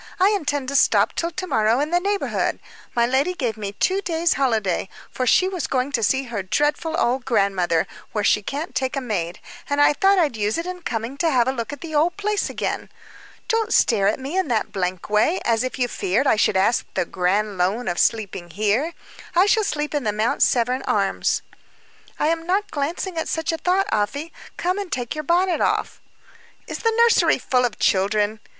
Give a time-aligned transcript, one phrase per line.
[0.19, 2.59] "I intend to stop till to morrow in the neighborhood.
[2.95, 6.97] My lady gave me two days' holiday for she was going to see her dreadful
[6.97, 10.81] old grandmother, where she can't take a maid and I thought I'd use it in
[10.81, 12.89] coming to have a look at the old place again.
[13.47, 16.83] Don't stare at me in that blank way, as if you feared I should ask
[16.95, 18.93] the grand loan of sleeping here.
[19.35, 21.43] I shall sleep at the Mount Severn Arms."
[22.17, 24.33] "I was not glancing at such a thought, Afy.
[24.57, 26.01] Come and take your bonnet off."
[26.65, 28.39] "Is the nursery full of children?"